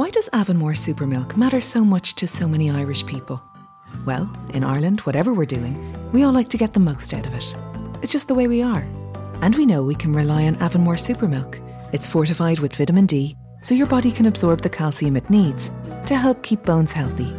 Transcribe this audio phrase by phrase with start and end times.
[0.00, 3.42] Why does Avonmore Supermilk matter so much to so many Irish people?
[4.06, 5.76] Well, in Ireland, whatever we're doing,
[6.10, 7.54] we all like to get the most out of it.
[8.00, 8.88] It's just the way we are.
[9.42, 11.60] And we know we can rely on Avonmore Supermilk.
[11.92, 15.70] It's fortified with vitamin D, so your body can absorb the calcium it needs
[16.06, 17.30] to help keep bones healthy.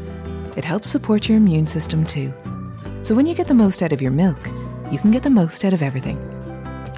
[0.56, 2.32] It helps support your immune system too.
[3.02, 4.38] So when you get the most out of your milk,
[4.92, 6.20] you can get the most out of everything.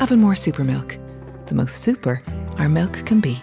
[0.02, 1.00] Avonmore Supermilk.
[1.48, 2.20] The most super
[2.58, 3.42] our milk can be.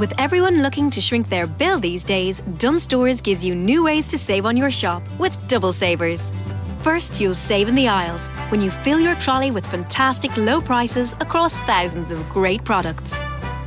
[0.00, 4.08] With everyone looking to shrink their bill these days, Dunnes Stores gives you new ways
[4.08, 6.32] to save on your shop with double savers.
[6.78, 11.12] First, you'll save in the aisles when you fill your trolley with fantastic low prices
[11.20, 13.18] across thousands of great products.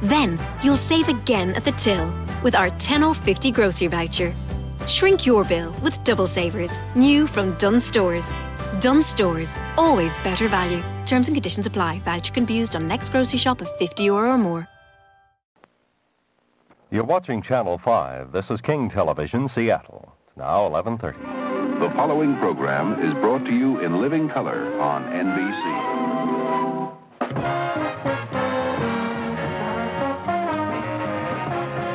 [0.02, 2.12] Then, you'll save again at the till
[2.42, 4.34] with our 10 off 50 grocery voucher.
[4.88, 8.34] Shrink your bill with double savers, new from Dunnes Stores.
[8.80, 10.82] Dunnes Stores, always better value.
[11.06, 12.00] Terms and conditions apply.
[12.00, 14.73] Voucher can be used on next grocery shop of 50 euro or more.
[16.94, 18.32] You're watching Channel 5.
[18.32, 20.14] This is King Television, Seattle.
[20.28, 21.18] It's now 11:30.
[21.80, 25.64] The following program is brought to you in living color on NBC.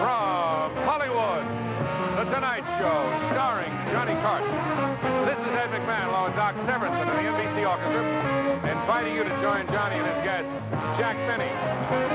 [0.03, 1.47] From Hollywood,
[2.19, 2.99] The Tonight Show,
[3.31, 4.59] starring Johnny Carson.
[5.31, 8.03] This is Ed McMahon along with Doc Severinsen of the NBC Orchestra,
[8.69, 10.51] inviting you to join Johnny and his guests,
[10.99, 11.53] Jack Benny,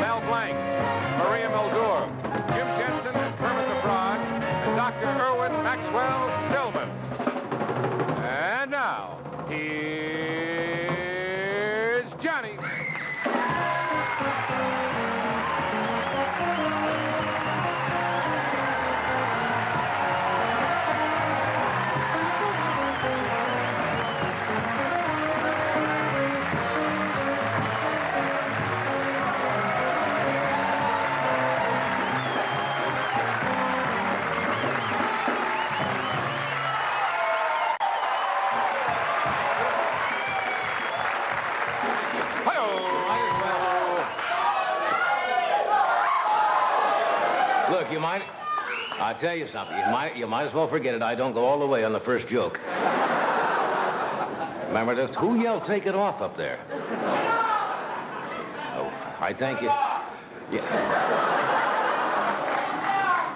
[0.01, 0.57] Mel Blanc,
[1.23, 2.22] Maria Muldaur,
[2.53, 5.07] Jim Jensen, and Kermit the Frog, and Dr.
[5.07, 6.89] Irwin Maxwell Stillman.
[8.23, 8.62] And
[49.23, 49.77] tell you something.
[49.77, 51.01] You might, you might as well forget it.
[51.01, 52.59] I don't go all the way on the first joke.
[54.67, 55.15] Remember this?
[55.15, 56.59] Who yelled, take it off up there?
[58.75, 58.91] Oh,
[59.21, 59.69] I thank you.
[60.51, 60.61] Yeah.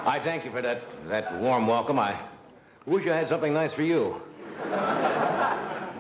[0.06, 2.00] I thank you for that, that warm welcome.
[2.00, 2.20] I
[2.86, 4.22] wish I had something nice for you.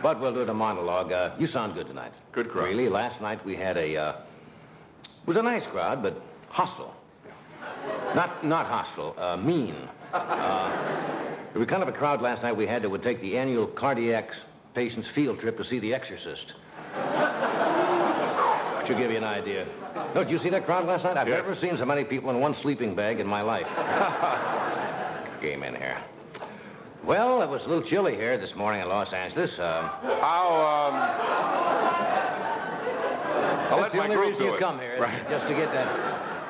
[0.03, 1.13] But we'll do the monologue.
[1.13, 2.11] Uh, you sound good tonight.
[2.33, 2.67] Good crowd.
[2.67, 3.95] Really, last night we had a...
[3.95, 6.93] Uh, it was a nice crowd, but hostile.
[8.15, 9.75] Not not hostile, uh, mean.
[10.13, 10.69] Uh,
[11.53, 13.67] there was kind of a crowd last night we had that would take the annual
[13.67, 14.31] cardiac
[14.73, 16.53] patients field trip to see The Exorcist.
[18.85, 19.65] Should give you an idea.
[20.15, 21.17] No, did you see that crowd last night?
[21.17, 21.43] I've Yes.
[21.43, 23.67] never seen so many people in one sleeping bag in my life.
[25.41, 25.97] Came in here.
[27.03, 29.59] Well, it was a little chilly here this morning in Los Angeles.
[29.59, 29.89] Um,
[30.21, 30.93] How, um...
[33.71, 34.59] I'll let That's the my only group reason do you it.
[34.59, 35.29] come here, Right.
[35.29, 35.87] just to get that.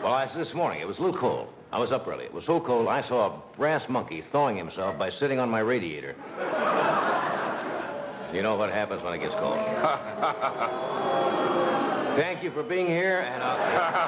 [0.08, 1.50] Well, I said this morning it was a little cold.
[1.70, 2.24] I was up early.
[2.24, 5.60] It was so cold I saw a brass monkey thawing himself by sitting on my
[5.60, 6.16] radiator.
[8.34, 9.58] you know what happens when it gets cold.
[12.16, 14.08] Thank you for being here, and I'll.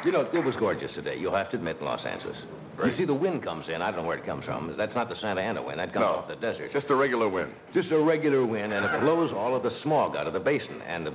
[0.06, 1.18] you know, it was gorgeous today.
[1.18, 2.38] You'll have to admit in Los Angeles.
[2.82, 3.82] You see, the wind comes in.
[3.82, 4.74] I don't know where it comes from.
[4.74, 5.80] That's not the Santa Ana wind.
[5.80, 6.12] That comes No.
[6.12, 6.72] off the desert.
[6.72, 7.52] Just a regular wind.
[7.74, 10.80] Just a regular wind, and it blows all of the smog out of the basin.
[10.86, 11.12] And the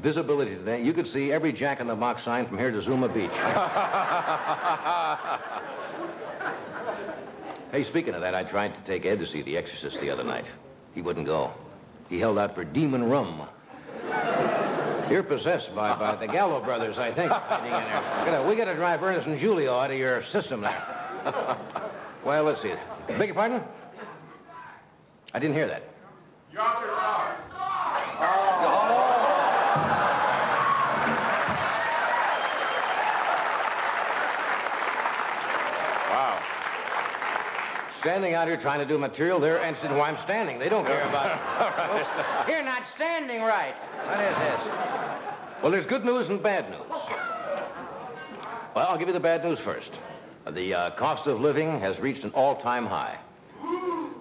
[0.00, 3.08] visibility today, you could see every Jack in the Box sign from here to Zuma
[3.08, 3.30] Beach.
[7.72, 10.24] hey, speaking of that, I tried to take Ed to see The Exorcist the other
[10.24, 10.46] night.
[10.94, 11.52] He wouldn't go.
[12.08, 13.42] He held out for demon rum.
[15.10, 17.32] You're possessed by, by the Gallo brothers, I think.
[17.32, 18.42] in there.
[18.42, 20.82] We gotta, gotta drive Ernest and Julio out of your system now.
[22.24, 22.72] well, let's see.
[23.06, 23.62] Beg your pardon?
[25.34, 25.84] I didn't hear that.
[26.56, 27.29] Wow.
[38.00, 40.58] Standing out here trying to do material, they're interested in why I'm standing.
[40.58, 42.48] They don't care about it.
[42.50, 43.74] You're not standing right.
[44.06, 44.60] What is this?
[45.62, 46.80] Well, there's good news and bad news.
[48.74, 49.90] Well, I'll give you the bad news first.
[50.50, 53.18] The uh, cost of living has reached an all-time high.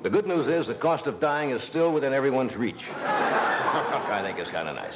[0.03, 2.83] The good news is the cost of dying is still within everyone's reach.
[3.05, 4.95] I think it's kind of nice.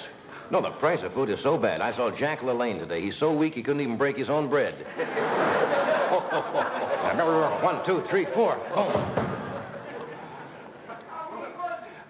[0.52, 1.80] No, the price of food is so bad.
[1.80, 3.00] I saw Jack LaLanne today.
[3.00, 4.76] He's so weak he couldn't even break his own bread.
[7.14, 8.60] One, two, three, four.
[8.74, 8.92] Boom.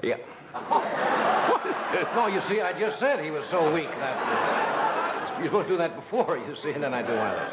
[0.01, 0.17] Yeah.
[2.15, 3.89] no, you see, I just said he was so weak.
[3.89, 5.37] That...
[5.37, 7.51] You're supposed to do that before, you see, and then I do one of those.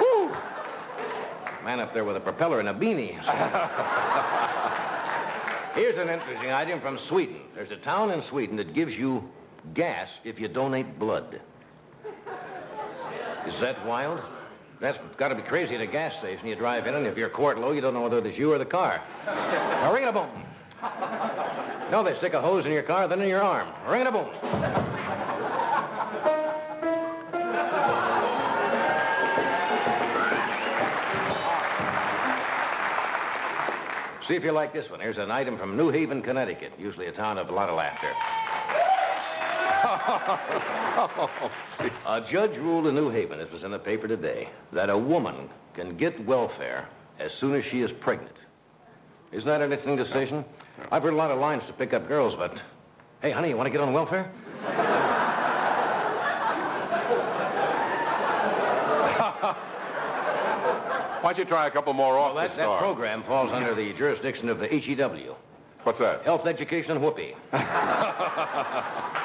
[0.00, 0.36] Woo!
[1.64, 3.18] Man up there with a propeller and a beanie.
[5.74, 7.40] Here's an interesting item from Sweden.
[7.54, 9.28] There's a town in Sweden that gives you
[9.74, 11.40] gas if you donate blood.
[13.46, 14.20] Is that wild?
[14.80, 16.48] That's got to be crazy at a gas station.
[16.48, 18.58] You drive in, and if you're quart low, you don't know whether it's you or
[18.58, 19.02] the car.
[19.26, 20.30] Now, ring it a boom.
[21.90, 23.68] No, they stick a hose in your car, then in your arm.
[23.86, 24.30] Ring it a boom.
[34.26, 35.00] See if you like this one.
[35.00, 38.08] Here's an item from New Haven, Connecticut, usually a town of a lot of laughter.
[42.06, 45.48] A judge ruled in New Haven, it was in the paper today, that a woman
[45.74, 48.36] can get welfare as soon as she is pregnant.
[49.32, 50.44] Isn't that an interesting decision?
[50.90, 52.60] I've heard a lot of lines to pick up girls, but
[53.22, 54.24] hey, honey, you want to get on welfare?
[61.20, 63.74] Why don't you try a couple more off Well, the that, that program falls under
[63.74, 65.36] the jurisdiction of the HEW,
[65.82, 66.22] What's that?
[66.24, 67.34] Health, Education, and Whoopee.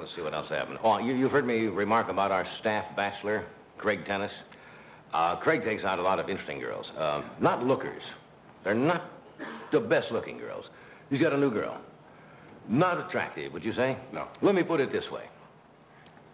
[0.00, 0.78] Let's see what else happened.
[0.82, 3.44] Oh, you, you've heard me remark about our staff bachelor,
[3.76, 4.32] Craig Tennis.
[5.12, 6.92] Uh, Craig takes out a lot of interesting girls.
[6.96, 8.02] Uh, not lookers.
[8.64, 9.10] They're not
[9.70, 10.70] the best-looking girls.
[11.10, 11.76] He's got a new girl.
[12.66, 13.94] Not attractive, would you say?
[14.10, 14.26] No.
[14.40, 15.24] Let me put it this way.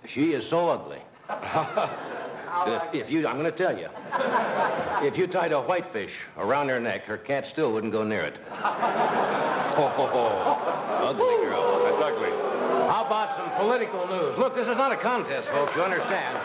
[0.07, 1.01] She is so ugly.
[2.93, 3.89] if you, I'm going to tell you,
[5.05, 8.39] if you tied a whitefish around her neck, her cat still wouldn't go near it.
[9.79, 10.57] Oh,
[11.03, 11.85] ugly girl.
[11.85, 12.31] That's ugly.
[12.89, 14.38] How about some political news?
[14.38, 15.75] Look, this is not a contest, folks.
[15.75, 16.38] You understand?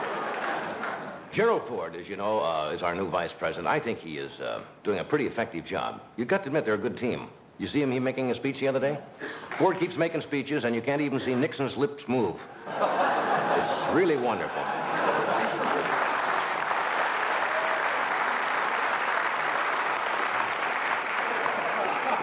[1.32, 3.68] Gerald Ford, as you know, uh, is our new vice president.
[3.68, 6.02] I think he is uh, doing a pretty effective job.
[6.18, 7.30] You've got to admit they're a good team.
[7.58, 8.98] You see him he making a speech the other day?
[9.58, 12.36] Ford keeps making speeches, and you can't even see Nixon's lips move.
[12.68, 14.64] It's really wonderful.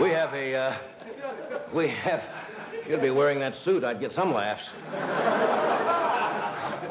[0.02, 0.74] We have a, uh,
[1.72, 2.22] we have,
[2.88, 4.70] you'd be wearing that suit, I'd get some laughs.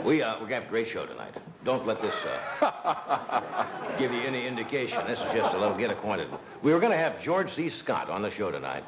[0.05, 1.33] We, uh, we got a great show tonight.
[1.65, 2.13] Don't let this,
[2.61, 3.65] uh,
[3.99, 5.05] give you any indication.
[5.05, 6.29] This is just a little get acquainted.
[6.61, 7.69] We were going to have George C.
[7.69, 8.85] Scott on the show tonight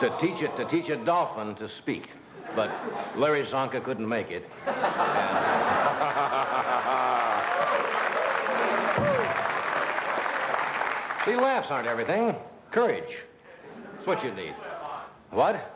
[0.00, 2.08] to teach it, to teach a dolphin to speak.
[2.56, 2.70] But
[3.16, 4.48] Larry Csonka couldn't make it.
[11.24, 12.34] See, laughs aren't everything.
[12.72, 13.18] Courage.
[13.94, 14.54] That's what you need.
[15.30, 15.71] What?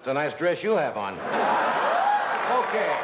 [0.00, 1.12] It's a nice dress you have on.
[1.12, 1.20] Okay,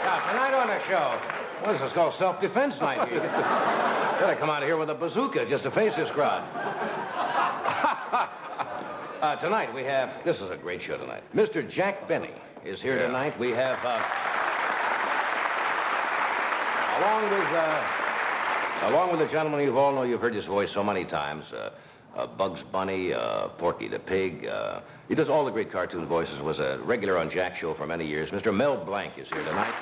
[0.02, 1.20] now tonight on the show,
[1.62, 3.12] well, this is called self-defense night.
[3.12, 6.42] You gotta come out of here with a bazooka just to face this crowd.
[9.20, 11.22] uh, tonight we have, this is a great show tonight.
[11.34, 11.68] Mr.
[11.68, 12.32] Jack Benny
[12.64, 13.38] is here tonight.
[13.38, 14.02] We have, uh,
[16.98, 17.84] along with, uh,
[18.84, 21.72] along with the gentleman you've all know, you've heard his voice so many times, uh,
[22.16, 24.46] uh, Bugs Bunny, uh, Porky the Pig.
[24.46, 27.86] Uh, he does all the great cartoon voices, was a regular on Jack's show for
[27.86, 28.30] many years.
[28.30, 28.54] Mr.
[28.54, 29.74] Mel Blanc is here tonight.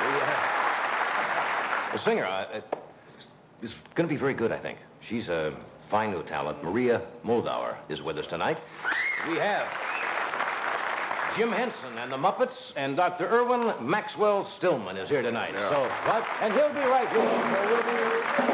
[0.00, 2.60] The, uh, the singer uh, uh,
[3.62, 4.78] is going to be very good, I think.
[5.00, 5.54] She's a
[5.90, 6.62] fine new talent.
[6.64, 8.58] Maria Muldaur is with us tonight.
[9.28, 9.66] We have
[11.36, 13.26] Jim Henson and the Muppets, and Dr.
[13.26, 15.52] Irwin Maxwell Stillman is here tonight.
[15.54, 16.26] So, what?
[16.40, 17.22] And he'll be right here.
[17.22, 18.53] So we'll be...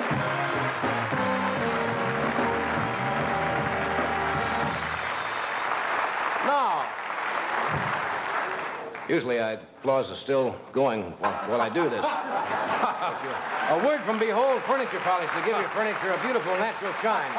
[9.10, 12.04] usually I applause is still going while, while I do this.
[13.70, 17.32] a word from Behold Furniture Polish to give your furniture a beautiful natural shine.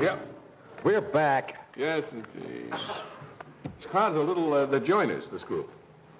[0.00, 0.28] Yep.
[0.84, 1.56] We're back.
[1.76, 2.70] Yes, indeed.
[2.70, 5.70] This crowd's a little, uh, the joiners, this group.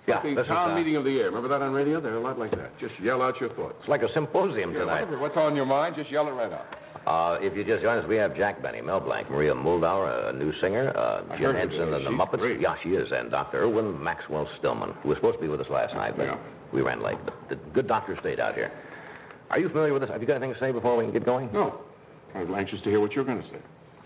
[0.08, 1.26] Yeah, this is, town uh, meeting of the year.
[1.26, 2.00] Remember that on radio?
[2.00, 2.76] They're a lot like that.
[2.78, 3.74] Just yell out your thoughts.
[3.80, 4.92] It's like a symposium Yeah, tonight.
[5.02, 6.66] whatever, what's on your mind, just yell it right out.
[7.06, 10.32] Uh, if you just join us, we have Jack Benny, Mel Blanc, Maria Muldaur, a
[10.32, 12.38] new singer, uh, I Jim heard Henson and the She's Muppets.
[12.40, 12.60] great.
[12.60, 13.12] Yeah, she is.
[13.12, 13.62] And Dr.
[13.62, 16.36] Irwin Maxwell Stillman, who was supposed to be with us last night, but Yeah.
[16.72, 17.18] we ran late.
[17.24, 18.70] But the good doctor stayed out here.
[19.50, 20.10] Are you familiar with this?
[20.10, 21.48] Have you got anything to say before we can get going?
[21.52, 21.80] No.
[22.34, 23.56] I'm anxious to hear what you're going to say.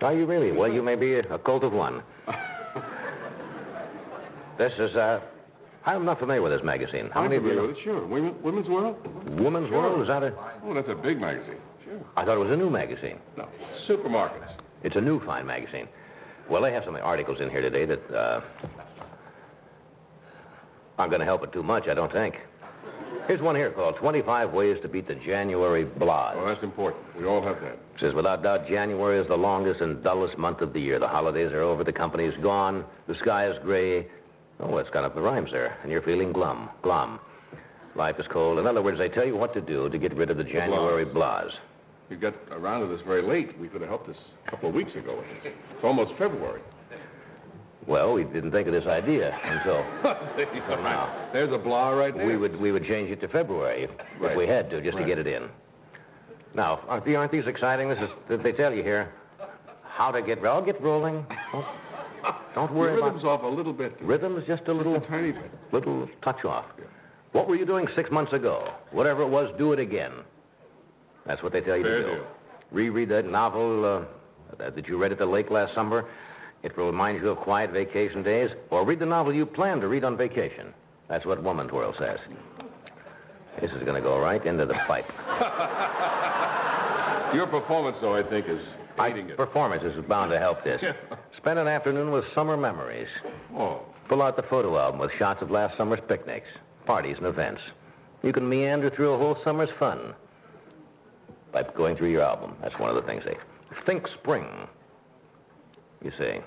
[0.03, 0.53] Are you really?
[0.53, 2.03] Well, you may be a, a cult of one.
[4.59, 5.21] this is, uh,
[5.85, 7.11] I'm not familiar with this magazine.
[7.13, 8.01] How I'm many of you it, sure.
[8.07, 8.97] Women, Women's World?
[9.41, 9.83] Women's Sure.
[9.83, 10.03] World?
[10.03, 10.35] Is that a...
[10.65, 11.57] Oh, that's a big magazine.
[11.85, 12.01] Sure.
[12.17, 13.19] I thought it was a new magazine.
[13.37, 13.49] No.
[13.77, 14.53] Supermarkets.
[14.85, 15.89] It's a new fine magazine.
[16.49, 18.41] Well, they have some articles in here today that, uh,
[20.99, 22.41] Aren't going to help it too much, I don't think.
[23.27, 26.37] Here's one here called 25 Ways to Beat the January Blahs.
[26.37, 27.03] Well, that's important.
[27.17, 27.73] We all have that.
[27.73, 30.99] It says, without doubt, January is the longest and dullest month of the year.
[30.99, 34.07] The holidays are over, the company's gone, the sky is gray.
[34.61, 37.19] Oh, it's got up the rhymes there, and you're feeling glum, glum.
[37.95, 38.59] Life is cold.
[38.59, 41.05] In other words, they tell you what to do to get rid of the January
[41.05, 41.59] blahs.
[42.09, 43.59] We got around to this very late.
[43.59, 45.23] We could have helped us a couple of weeks ago.
[45.45, 46.61] It's almost February.
[47.87, 49.85] Well, we didn't think of this idea until
[50.83, 51.13] now.
[51.33, 52.27] There's a blah right there.
[52.27, 53.91] We would we would change it to February if,
[54.21, 55.49] if we had to, just to get it in.
[56.55, 57.89] Now, aren't, aren't these exciting?
[57.89, 58.11] This is
[58.43, 59.13] they tell you here
[59.83, 60.45] how to get.
[60.45, 61.27] I'll get rolling.
[62.23, 63.97] Don't, don't The worry rhythm's about off a little bit.
[64.01, 65.51] rhythm's just a little a tiny bit.
[65.73, 66.67] little touch off.
[67.33, 68.71] What were you doing six months ago?
[68.91, 70.13] Whatever it was, do it again.
[71.27, 72.15] That's what they tell you Fair to do.
[72.17, 72.27] deal.
[72.71, 74.05] Reread that novel uh,
[74.59, 76.05] that you read at the lake last summer.
[76.63, 78.51] It will remind you of quiet vacation days.
[78.71, 80.73] Or read the novel you plan to read on vacation.
[81.09, 82.21] That's what Woman's World says.
[83.61, 85.07] This is going to go right into the pipe.
[87.35, 88.63] Your performance, though, I think, is
[89.01, 89.37] aiding it.
[89.37, 90.83] Performance is bound to help this.
[91.33, 93.09] Spend an afternoon with summer memories.
[93.57, 96.49] Oh, Pull out the photo album with shots of last summer's picnics,
[96.85, 97.63] parties, and events.
[98.23, 100.15] You can meander through a whole summer's fun
[101.51, 102.55] by going through your album.
[102.61, 103.37] That's one of the things they
[103.87, 104.47] think spring.
[106.05, 106.41] You see,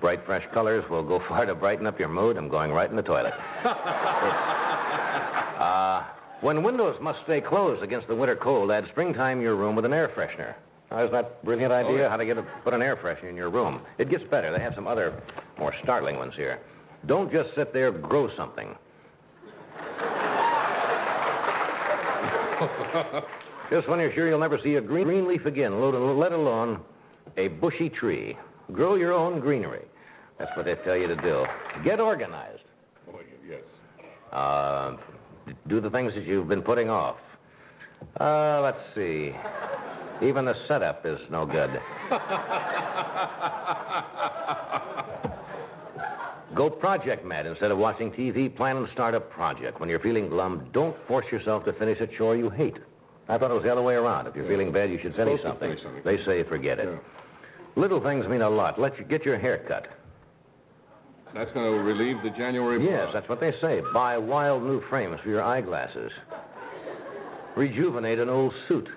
[0.00, 2.36] bright, fresh colors will go far to brighten up your mood.
[2.36, 3.34] I'm going right in the toilet.
[5.62, 6.02] Uh,
[6.40, 9.92] when windows must stay closed against the winter cold, add springtime your room with an
[9.92, 10.54] air freshener.
[10.98, 12.00] Isn't that a brilliant idea?
[12.00, 12.08] yeah.
[12.08, 13.80] How to get a, put an air freshener in your room.
[13.98, 14.50] It gets better.
[14.50, 15.22] They have some other
[15.58, 16.60] more startling ones here.
[17.06, 18.76] Don't just sit there, grow something.
[23.70, 26.80] just when you're sure you'll never see a green, green leaf again, let alone
[27.36, 28.36] a bushy tree.
[28.70, 29.84] Grow your own greenery.
[30.38, 31.44] That's what they tell you to do.
[31.82, 32.62] Get organized.
[33.12, 33.18] oh,
[33.48, 33.62] yes.
[34.32, 34.96] Uh,
[35.66, 37.16] do the things that you've been putting off.
[38.20, 39.34] Uh, let's see.
[40.22, 41.80] Even the setup is no good.
[46.54, 48.54] Go project mad instead of watching TV.
[48.54, 49.80] Plan and start a project.
[49.80, 52.76] When you're feeling glum, don't force yourself to finish a chore you hate.
[53.28, 54.26] I thought it was the other way around.
[54.26, 55.78] If you're feeling bad, you should Supposed something.
[55.78, 56.02] something.
[56.04, 56.88] They say forget it.
[56.88, 56.98] Yeah.
[57.74, 58.78] Little things mean a lot.
[58.78, 59.88] Let you get your hair cut.
[61.32, 62.84] That's going to relieve the January.
[62.84, 63.82] Yes, that's what they say.
[63.94, 66.12] Buy wild new frames for your eyeglasses.
[67.54, 68.90] Rejuvenate an old suit.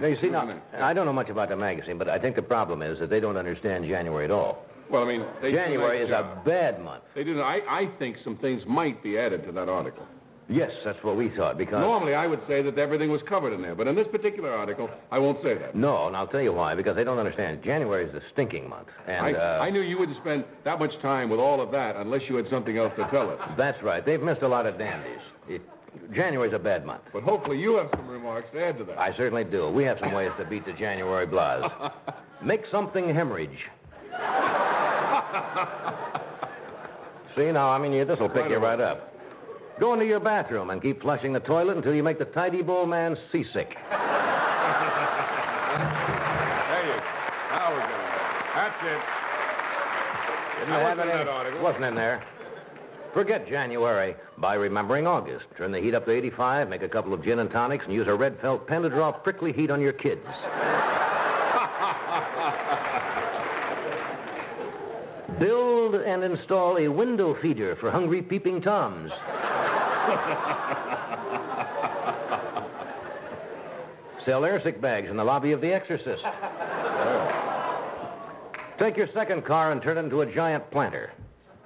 [0.00, 0.48] Now, you see, now.
[0.78, 3.20] I don't know much about the magazine, but I think the problem is that they
[3.20, 4.64] don't understand January at all.
[4.90, 7.04] Well, I mean, they January is a bad month.
[7.14, 7.42] They didn't.
[7.42, 10.06] I, I think some things might be added to that article.
[10.48, 11.80] Yes, that's what we thought, because...
[11.80, 14.90] Normally, I would say that everything was covered in there, but in this particular article,
[15.10, 15.74] I won't say that.
[15.74, 17.62] No, and I'll tell you why, because they don't understand.
[17.62, 18.88] January is the stinking month.
[19.06, 21.96] And, I, uh, I knew you wouldn't spend that much time with all of that
[21.96, 23.40] unless you had something else to tell us.
[23.56, 24.04] That's right.
[24.04, 25.20] They've missed a lot of dandies.
[25.94, 27.02] It, January's a bad month.
[27.12, 28.98] But hopefully you have some remarks to add to that.
[29.00, 29.68] I certainly do.
[29.68, 31.92] We have some ways to beat the January blahs.
[32.42, 33.68] Make something hemorrhage.
[37.36, 39.10] See, now, I mean, this will pick Right you right up.
[39.80, 43.16] Go into your bathroom and keep flushing the toilet until you make the Ty-D-Bol man
[43.32, 43.76] seasick.
[43.90, 43.98] There
[46.86, 47.02] you go.
[47.50, 47.96] Now we're getting.
[48.54, 49.00] That's it.
[50.60, 51.60] Didn't That have wasn't in any- that article.
[51.60, 52.22] Wasn't in there.
[53.14, 55.46] Forget January by remembering August.
[55.56, 58.08] Turn the heat up to 85, make a couple of gin and tonics, and use
[58.08, 60.26] a red felt pen to draw prickly heat on your kids.
[65.38, 69.12] Build and install a window feeder for hungry peeping toms.
[74.18, 76.24] Sell airsick bags in the lobby of The Exorcist.
[78.78, 81.12] Take your second car and turn it into a giant planter.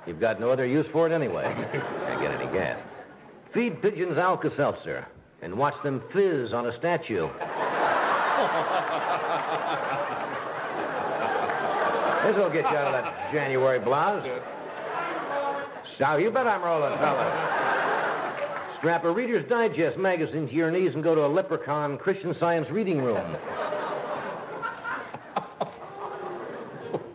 [0.06, 1.44] You've got no other use for it anyway.
[1.72, 2.78] Can't get any gas.
[3.52, 5.06] Feed pigeons Alka-Seltzer
[5.42, 7.28] and watch them fizz on a statue.
[12.24, 14.26] this will get you out of that January blouse.
[16.00, 17.58] Now, you bet I'm rolling, fellas.
[18.76, 22.70] Strap a Reader's Digest magazine to your knees and go to a Leprechaun Christian Science
[22.70, 23.36] reading room.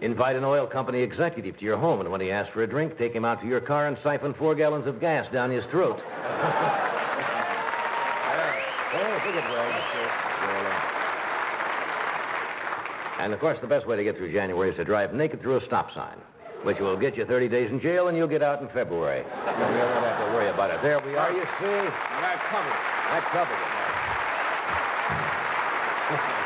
[0.04, 2.98] Invite an oil company executive to your home, and when he asks for a drink,
[2.98, 6.04] take him out to your car and siphon four gallons of gas down his throat.
[13.20, 15.56] And of course, the best way to get through January is to drive naked through
[15.56, 16.18] a stop sign,
[16.64, 19.20] which will get you 30 days in jail, and you'll get out in February.
[19.24, 20.82] You don't have to worry about it.
[20.82, 21.88] There we are, you see.
[22.20, 22.84] That covers it.
[23.08, 23.58] That covers
[26.36, 26.40] it.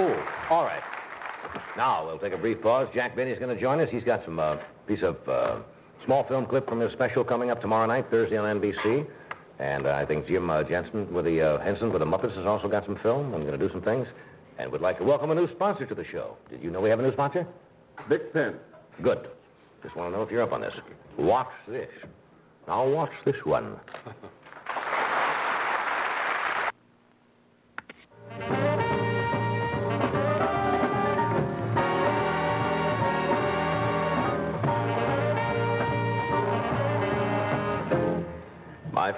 [0.00, 0.82] Oh, all right.
[1.76, 2.86] Now, we'll take a brief pause.
[2.94, 3.90] Jack Benny's going to join us.
[3.90, 5.56] He's got some uh, piece of uh,
[6.04, 9.08] small film clip from his special coming up tomorrow night, Thursday on NBC.
[9.58, 12.46] And uh, I think Jim uh, Jensen with the uh, Henson with the Muppets has
[12.46, 13.34] also got some film.
[13.34, 14.06] I'm going to do some things.
[14.58, 16.36] And would like to welcome a new sponsor to the show.
[16.48, 17.44] Did you know we have a new sponsor?
[18.08, 18.56] Big Pen.
[19.02, 19.28] Good.
[19.82, 20.74] Just want to know if you're up on this.
[21.16, 21.90] Watch this.
[22.68, 23.80] Now watch this one.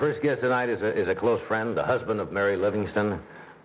[0.01, 3.23] first guest tonight is a, is a close friend, the husband of Mary Livingstone,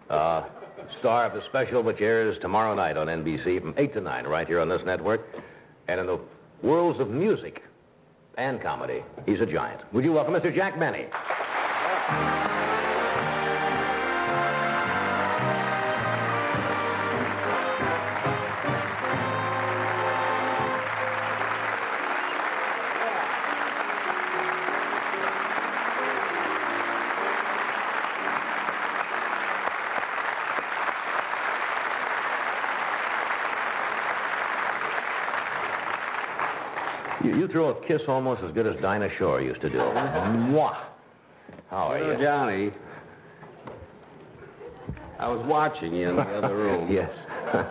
[0.10, 0.44] uh,
[0.90, 4.46] star of the special which airs tomorrow night on NBC from 8 to 9 right
[4.46, 5.26] here on this network.
[5.88, 6.20] And in the
[6.62, 7.64] worlds of music
[8.38, 9.82] and comedy, he's a giant.
[9.94, 10.54] Would you welcome Mr.
[10.54, 11.06] Jack Benny?
[37.26, 39.80] You, you throw a kiss almost as good as Dinah Shore used to do.
[39.80, 40.78] Mwah.
[41.72, 42.16] How are You?
[42.22, 42.72] Johnny,
[45.18, 46.92] I was watching you in the other room.
[46.92, 47.26] Yes.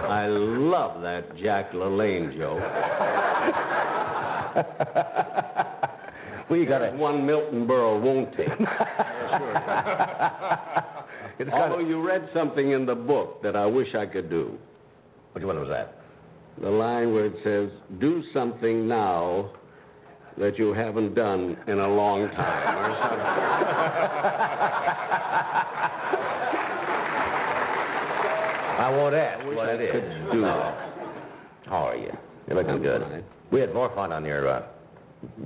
[0.00, 2.60] I love that Jack LaLanne joke.
[6.50, 6.90] we got to...
[6.90, 8.50] one Milton Berle won't take.
[11.50, 14.58] Although you read something in the book that I wish I could do.
[15.32, 15.99] Which one was that?
[16.60, 19.50] The line where it says, do something now
[20.36, 22.90] that you haven't done in a long time.
[22.90, 24.30] Or something.
[28.78, 29.92] I won't ask wish what it is.
[29.92, 30.74] could do that.
[31.66, 32.16] How are you?
[32.46, 33.02] You're looking I'm good.
[33.02, 33.24] fine.
[33.50, 34.62] We had more fun on your uh,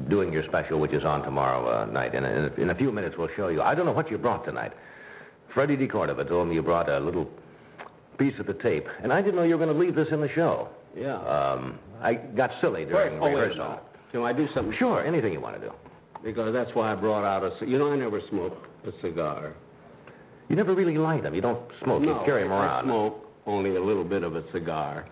[0.08, 2.14] doing your special, which is on tomorrow uh, night.
[2.14, 3.62] And in, in a few minutes, we'll show you.
[3.62, 4.72] I don't know what you brought tonight.
[5.48, 7.30] Freddie DeCordova told me you brought a little
[8.18, 10.20] piece of the tape, and I didn't know you were going to leave this in
[10.20, 10.68] the show.
[10.96, 11.16] Yeah.
[11.16, 13.64] Um, I got silly during oh, wait a rehearsal.
[13.64, 13.82] minute.
[14.12, 14.72] Can I do something?
[14.72, 15.72] Sure, anything you want to do.
[16.22, 17.66] Because that's why I brought out a...
[17.66, 19.54] You know, I never smoked a cigar.
[20.48, 21.34] You never really light them.
[21.34, 22.02] You don't smoke.
[22.02, 22.84] no, you carry them I around.
[22.84, 25.06] smoke only a little bit of a cigar.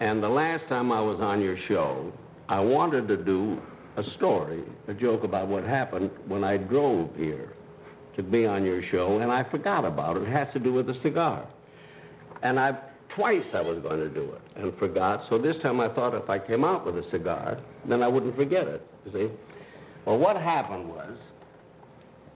[0.00, 2.12] And the last time I was on your show,
[2.48, 3.60] I wanted to do
[3.96, 7.52] a story, a joke about what happened when I drove here
[8.16, 10.24] to be on your show, and I forgot about it.
[10.24, 11.44] It has to do with a cigar.
[12.42, 12.76] And I
[13.08, 15.28] twice I was going to do it and forgot.
[15.28, 18.36] So this time I thought if I came out with a cigar, then I wouldn't
[18.36, 18.86] forget it.
[19.06, 19.30] You see?
[20.04, 21.16] Well, what happened was,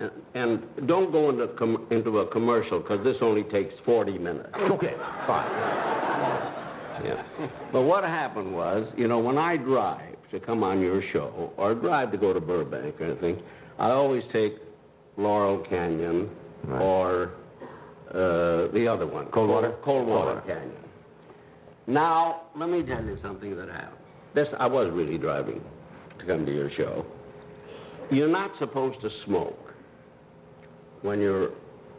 [0.00, 4.50] and, and don't go into com- into a commercial because this only takes 40 minutes.
[4.58, 4.94] Okay,
[5.26, 5.46] fine.
[7.04, 7.22] Yeah.
[7.72, 11.74] But what happened was, you know, when I drive to come on your show or
[11.74, 13.42] drive to go to Burbank or anything,
[13.78, 14.56] I always take
[15.16, 16.30] Laurel Canyon
[16.70, 17.32] or
[18.12, 19.26] uh, the other one.
[19.26, 19.70] Coldwater?
[19.82, 20.40] Coldwater Coldwater.
[20.46, 20.72] Canyon.
[21.86, 23.96] Now, let me tell you something that happened.
[24.34, 25.62] This, I was really driving
[26.18, 27.04] to come to your show.
[28.10, 29.72] You're not supposed to smoke
[31.02, 31.50] when you're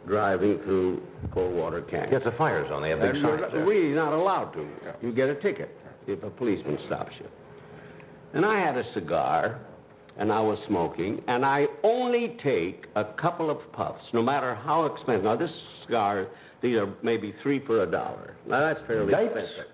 [0.06, 2.14] driving through Coldwater Canyon.
[2.14, 2.82] It's a fire zone.
[2.82, 3.64] They have big And you're there.
[3.64, 4.68] really not allowed to.
[5.02, 7.26] You get a ticket if a policeman stops you.
[8.32, 9.58] And I had a cigar,
[10.16, 14.84] and I was smoking, and I only take a couple of puffs, no matter how
[14.86, 15.24] expensive.
[15.24, 16.26] Now, this cigar,
[16.60, 18.34] these are maybe three for a dollar.
[18.46, 19.24] Now, that's fairly Yikes.
[19.26, 19.66] expensive.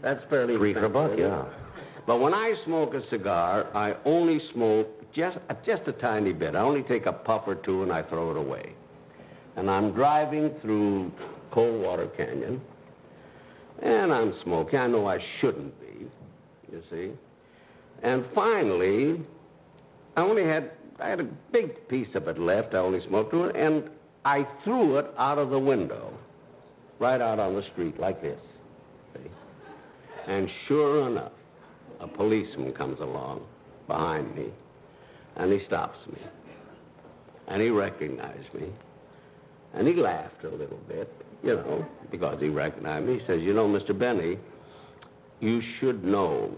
[0.00, 1.84] That's fairly Three for a buck, expensive, yeah.
[2.06, 6.56] But when I smoke a cigar, I only smoke just, just a tiny bit.
[6.56, 8.74] I only take a puff or two, and I throw it away
[9.56, 11.12] and I'm driving through
[11.50, 12.60] Coldwater Canyon,
[13.80, 14.78] and I'm smoking.
[14.78, 16.06] I know I shouldn't be,
[16.72, 17.10] you see.
[18.02, 19.20] And finally,
[20.16, 22.74] I only had, I had a big piece of it left.
[22.74, 23.88] I only smoked to it, and
[24.24, 26.12] I threw it out of the window,
[26.98, 28.40] right out on the street like this.
[29.14, 29.30] See?
[30.26, 31.32] And sure enough,
[32.00, 33.44] a policeman comes along
[33.86, 34.52] behind me,
[35.36, 36.18] and he stops me,
[37.48, 38.68] and he recognized me.
[39.74, 41.10] And he laughed a little bit,
[41.42, 43.18] you know, because he recognized me.
[43.18, 43.98] He says, you know, Mr.
[43.98, 44.38] Benny,
[45.40, 46.56] you should know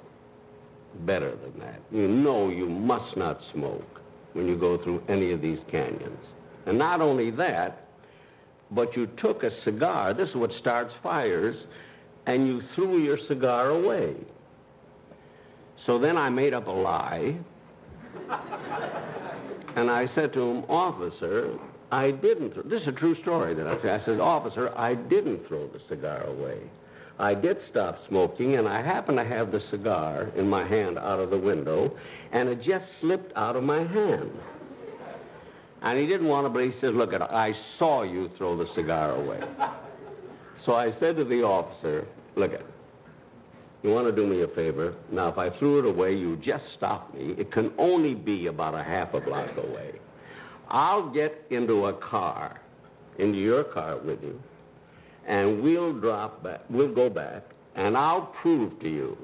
[1.01, 1.81] better than that.
[1.93, 4.01] You know you must not smoke
[4.33, 6.27] when you go through any of these canyons.
[6.67, 7.87] And not only that,
[8.71, 11.67] but you took a cigar, this is what starts fires,
[12.27, 14.15] and you threw your cigar away.
[15.77, 17.37] So then I made up a lie,
[19.77, 21.59] and I said to him, officer,
[21.93, 22.55] I didn't.
[22.55, 24.01] Throw, this is a true story that I said.
[24.01, 26.59] I said, officer, I didn't throw the cigar away.
[27.19, 31.21] I did stop smoking, and I happened to have the cigar in my hand out
[31.21, 31.97] of the window,
[32.33, 34.37] and it just slipped out of my hand.
[35.83, 38.67] And he didn't want to, but he says, look, it, I saw you throw the
[38.75, 39.41] cigar away.
[40.65, 42.65] So I said to the officer, look, it,
[43.83, 44.95] you want to do me a favor?
[45.11, 47.35] Now, if I threw it away, you just stop me.
[47.37, 49.93] It can only be about a half a block away.
[50.69, 52.59] I'll get into a car,
[53.19, 54.41] into your car with you,
[55.27, 57.43] and we'll drop back, we'll go back,
[57.75, 59.17] and I'll prove to you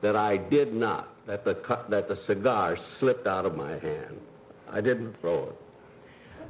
[0.00, 1.54] that I did not, that the,
[1.88, 4.20] that the cigar slipped out of my hand.
[4.70, 5.56] I didn't throw it.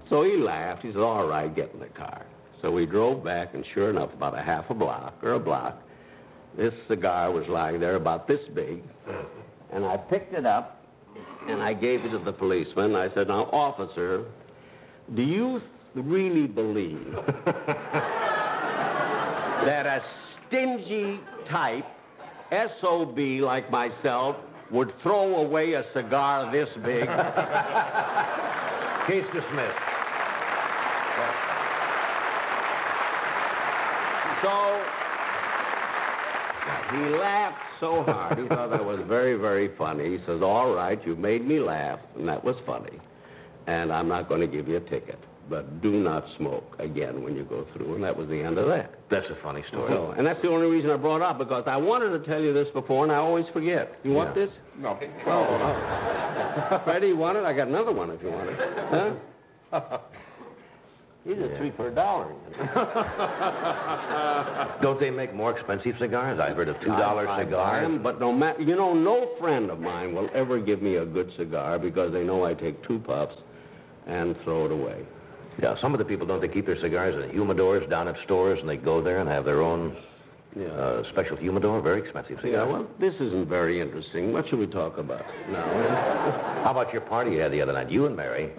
[0.09, 0.83] So he laughed.
[0.83, 2.27] He said, all right, get in the car.
[2.61, 5.81] So we drove back, and sure enough, about a half a block or a block,
[6.57, 8.83] this cigar was lying there about this big.
[9.73, 10.85] And I picked it up,
[11.47, 12.95] and I gave it to the policeman.
[12.97, 14.25] I said, now, officer,
[15.15, 15.63] do you
[15.95, 17.19] really believe
[19.65, 20.03] that a
[20.47, 21.87] stingy type,
[22.81, 24.37] SOB like myself,
[24.71, 27.07] would throw away a cigar this big?
[29.07, 29.79] Case dismissed.
[34.43, 34.83] So
[36.91, 38.39] he laughed so hard.
[38.39, 40.09] He thought that was very, very funny.
[40.09, 43.01] He says, all right, you made me laugh, and that was funny.
[43.67, 45.19] And I'm not going to give you a ticket.
[45.49, 47.95] But do not smoke again when you go through.
[47.97, 48.95] And that was the end of that.
[49.11, 49.93] That's a funny story.
[49.93, 52.43] So, and that's the only reason I brought it up, because I wanted to tell
[52.43, 53.95] you this before, and I always forget.
[54.05, 54.47] You want Yeah.
[54.47, 54.51] this?
[54.79, 54.99] No.
[55.27, 56.81] Oh, oh.
[56.85, 57.45] Freddie, you want it?
[57.45, 58.59] I got another one if you want it.
[59.71, 59.99] Huh?
[61.27, 62.27] These are three for a dollar.
[64.83, 66.39] Don't they make more expensive cigars?
[66.39, 69.81] I've heard of $2 I- I buy but no matter, you know, no friend of
[69.81, 73.37] mine will ever give me a good cigar because they know I take two puffs
[74.07, 75.07] and throw it away.
[75.63, 78.61] Yeah, some of the people, don't they keep their cigars in humidors down at stores,
[78.61, 79.97] and they go there and have their own
[80.57, 80.67] Yeah.
[80.69, 81.81] uh, special humidor?
[81.81, 82.67] Very expensive Yeah, cigar.
[82.67, 84.33] well, this isn't very interesting.
[84.33, 85.63] What should we talk about now?
[86.65, 87.91] How about your party you had the other night?
[87.91, 88.51] You and Mary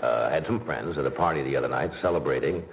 [0.00, 2.64] uh, had some friends at a party the other night celebrating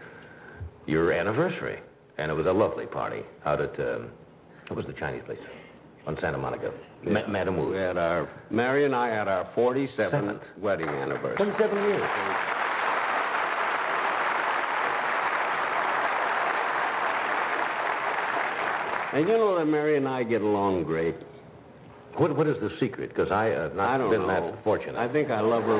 [0.85, 1.79] your anniversary.
[2.17, 4.09] And it was a lovely party out at, um,
[4.67, 5.39] what was the Chinese place?
[6.07, 6.71] On Santa Monica.
[7.03, 7.71] Ma- Madame Wu.
[7.71, 10.43] We had our, Mary and I had our 47th Seventh.
[10.57, 11.35] wedding anniversary.
[11.37, 12.09] 27 years.
[19.11, 21.15] And you know that Mary and I get along great.
[22.13, 23.09] What, what is the secret?
[23.09, 24.27] Because I have not I don't been know.
[24.27, 24.97] that fortunate.
[24.97, 25.79] I think I love her.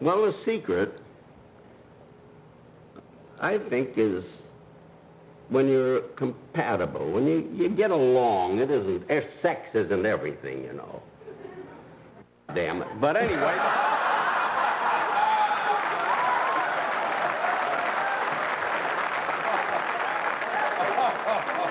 [0.00, 0.98] Well, the secret,
[3.40, 4.42] I think, is
[5.48, 8.60] when you're compatible, when you, you get along.
[8.60, 9.10] It isn't,
[9.42, 11.02] sex isn't everything, you know.
[12.54, 12.88] Damn it.
[13.00, 13.58] But anyway.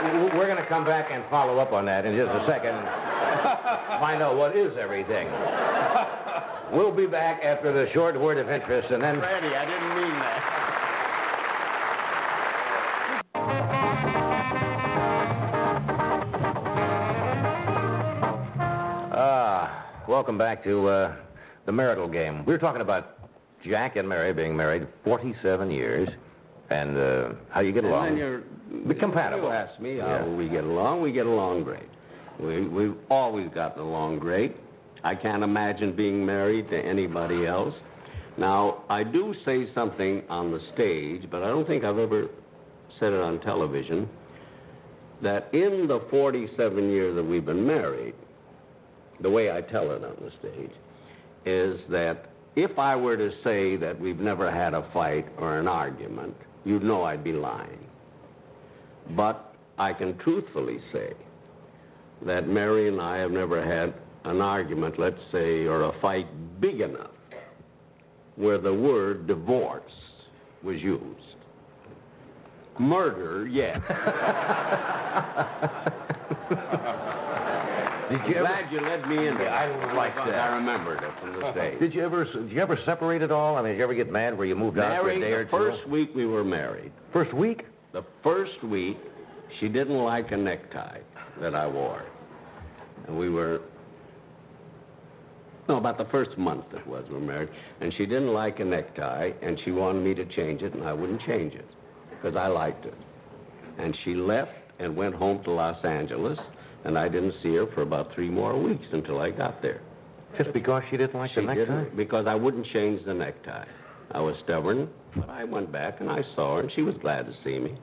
[0.03, 2.75] We're going to come back and follow up on that in just a second.
[3.99, 5.27] Find out what is everything.
[6.71, 9.19] We'll be back after the short word of interest, and then...
[9.19, 11.53] Freddie, I didn't mean that.
[19.15, 21.15] Ah, welcome back to uh,
[21.65, 22.43] the marital game.
[22.45, 23.17] We were talking about
[23.61, 26.09] Jack and Mary being married 47 years,
[26.69, 28.05] and uh, how you get And along.
[28.09, 28.43] then you're
[28.87, 29.47] Be compatible.
[29.49, 30.23] You ask me how Yeah.
[30.25, 31.01] we get along.
[31.01, 31.89] We get along great.
[32.39, 34.55] We, we've always gotten along great.
[35.03, 37.79] I can't imagine being married to anybody else.
[38.37, 42.29] Now, I do say something on the stage, but I don't think I've ever
[42.89, 44.09] said it on television,
[45.21, 48.15] that in the 47 years that we've been married,
[49.19, 50.71] the way I tell it on the stage,
[51.45, 55.67] is that if I were to say that we've never had a fight or an
[55.67, 57.79] argument, you'd know I'd be lying.
[59.11, 61.13] But I can truthfully say
[62.21, 66.27] that Mary and I have never had an argument, let's say, or a fight
[66.61, 67.11] big enough
[68.35, 70.11] where the word divorce
[70.63, 71.35] was used.
[72.79, 73.79] Murder, yes.
[78.09, 79.37] Did you ever, Glad you let me in.
[79.37, 80.51] I like that.
[80.51, 81.79] I remembered it from the stage.
[81.79, 83.55] did you ever did you ever separate at all?
[83.57, 85.45] I mean, did you ever get mad where you moved out for a day or
[85.45, 85.57] the two?
[85.57, 87.65] first week we were married, First week?
[87.93, 88.97] The first week,
[89.49, 90.99] she didn't like a necktie
[91.39, 92.03] that I wore.
[93.07, 93.61] And we were,
[95.69, 97.49] no, about the first month it was we were married.
[97.79, 100.93] And she didn't like a necktie, and she wanted me to change it, and I
[100.93, 101.67] wouldn't change it
[102.09, 102.95] because I liked it.
[103.77, 106.39] And she left and went home to Los Angeles,
[106.83, 109.81] and I didn't see her for about three more weeks until I got there.
[110.35, 111.83] Just because she didn't like She the necktie?
[111.95, 113.65] because I wouldn't change the necktie.
[114.11, 117.25] I was stubborn, But I went back and I saw her, and she was glad
[117.27, 117.75] to see me.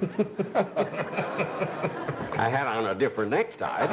[2.36, 3.86] I had on a different necktie.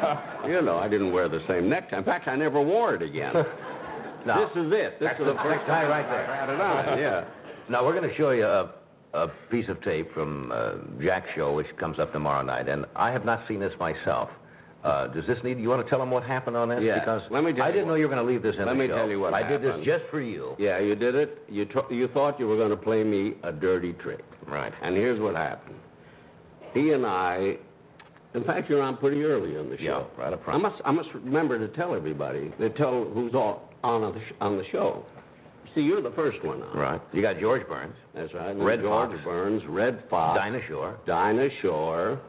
[0.00, 1.98] but, you know, I didn't wear the same necktie.
[1.98, 3.44] In fact, I never wore it again.
[4.26, 4.98] Now, This is it.
[4.98, 6.24] This that's is the first time right I there.
[6.34, 6.98] had it on.
[6.98, 7.24] Yeah.
[7.68, 8.70] Now, we're going to show you a,
[9.12, 13.10] a piece of tape from uh, Jack's show, which comes up tomorrow night, and I
[13.10, 14.30] have not seen this myself.
[14.84, 16.82] Uh, does this need, you want to tell them what happened on this?
[16.82, 16.98] Yeah.
[16.98, 18.56] Because Let me tell I you didn't know what- you were going to leave this
[18.58, 18.96] in Let the me show.
[18.96, 20.54] tell you what I did this just for you.
[20.58, 21.42] Yeah, you did it.
[21.48, 24.22] You, you thought you were going to play me a dirty trick.
[24.46, 24.74] Right.
[24.82, 25.76] And here's what happened.
[26.74, 27.56] He and I,
[28.34, 30.06] in fact, you're on pretty early in the show.
[30.18, 30.58] Yeah, right up front.
[30.60, 34.32] I must, I must remember to tell everybody, to tell who's all on the, sh-
[34.42, 35.06] on the show.
[35.74, 36.76] See, you're the first one on.
[36.76, 37.00] Right.
[37.14, 38.54] You got George Burns, That's right.
[38.54, 39.24] Redd George Foxx.
[39.24, 40.38] Burns, Redd Foxx.
[40.38, 42.20] Dinah Shore, Dinah Shore.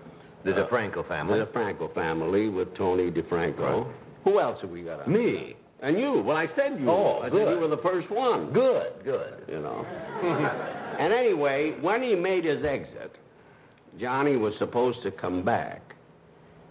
[0.45, 1.39] The DeFranco family.
[1.39, 3.91] The DeFranco family with Tony DeFranco.
[4.23, 5.11] Who else have we got on?
[5.11, 5.55] Me.
[5.81, 6.21] And you.
[6.21, 6.89] Well, I said you.
[6.89, 7.53] Oh, I said good.
[7.55, 8.51] you were the first one.
[8.51, 9.43] Good, good.
[9.49, 9.85] you know.
[10.99, 13.15] and anyway, when he made his exit,
[13.99, 15.95] Johnny was supposed to come back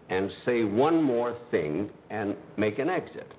[0.08, 3.30] and say one more thing and make an exit.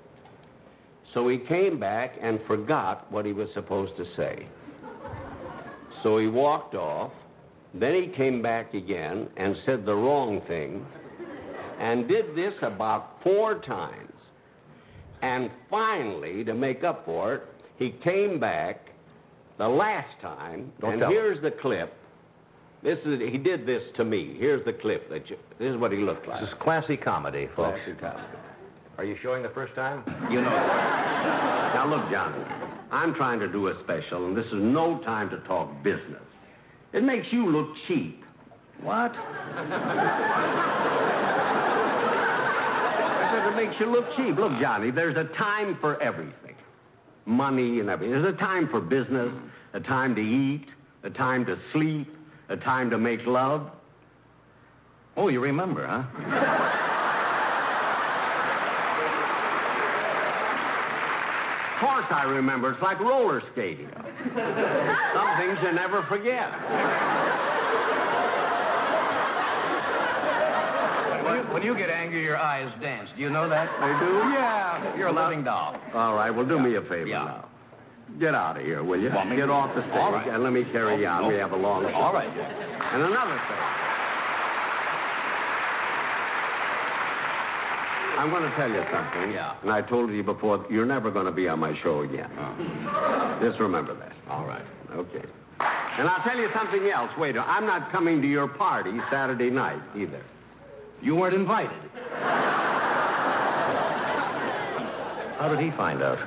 [1.14, 4.48] So he came back and forgot what he was supposed to say.
[6.04, 7.12] So he walked off.
[7.76, 10.86] Then he came back again and said the wrong thing
[11.78, 14.14] and did this about four times.
[15.22, 18.92] And finally, to make up for it, he came back
[19.58, 21.94] the last time, Don't and here's the clip.
[22.82, 24.36] This is he did this to me.
[24.40, 26.40] Here's the clip that you, this is what he looked like.
[26.40, 27.80] This is classy comedy, folks.
[27.80, 28.24] Classic comedy.
[28.98, 30.04] Are you showing the first time?
[30.30, 30.50] You know.
[30.50, 32.44] now look, Johnny.
[32.92, 36.22] I'm trying to do a special, and this is no time to talk business.
[36.96, 38.24] It makes you look cheap.
[38.82, 39.14] What?
[39.58, 39.68] I
[43.32, 44.38] said it makes you look cheap.
[44.38, 46.56] Look, Johnny, there's a time for everything.
[47.26, 48.14] Money and everything.
[48.14, 49.34] There's a time for business,
[49.74, 50.70] a time to eat,
[51.04, 52.16] a time to sleep,
[52.48, 53.72] a time to make love.
[55.18, 56.04] Oh, you remember, huh?
[61.76, 62.72] Of course I remember.
[62.72, 63.90] It's like roller skating.
[65.14, 66.52] Some things you never forget.
[71.24, 73.10] When you, when you get angry, your eyes dance.
[73.16, 73.70] Do you know that?
[73.80, 74.14] They do?
[74.34, 75.76] Yeah, you're a living doll.
[75.94, 77.26] All right, well, do me a favor Yeah.
[77.26, 77.46] now.
[78.20, 79.10] Get out of here, will you?
[79.10, 80.28] Me Get off the stage All right.
[80.28, 81.28] and let me carry you on.
[81.28, 81.40] We oh.
[81.40, 81.94] have a long show.
[81.96, 82.30] All right.
[82.94, 83.85] And another thing.
[88.18, 89.32] I'm going to tell you something.
[89.32, 89.56] Yeah.
[89.62, 92.30] And I told you before, you're never going to be on my show again.
[92.38, 93.40] Uh-huh.
[93.42, 94.14] Just remember that.
[94.30, 94.66] All right.
[94.94, 95.24] Okay.
[95.98, 97.16] And I'll tell you something else.
[97.18, 97.44] waiter.
[97.48, 100.22] I'm not coming to your party Saturday night either.
[101.02, 101.72] You weren't invited.
[105.38, 106.18] How did he find out?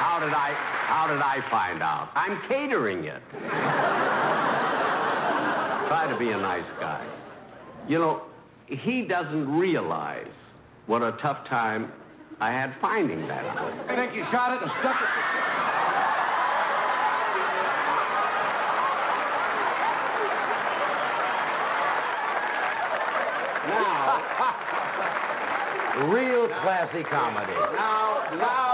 [0.00, 0.54] How did I,
[0.86, 2.08] how did I find out?
[2.16, 3.22] I'm catering it.
[5.86, 7.00] Try to be a nice guy.
[7.86, 8.22] You know,
[8.66, 10.34] he doesn't realize
[10.86, 11.92] what a tough time
[12.40, 13.72] I had finding that out.
[13.88, 15.08] I think you shot it and stuck it.
[23.68, 24.20] Now,
[26.08, 27.52] Real classy comedy.
[27.76, 28.73] now, now,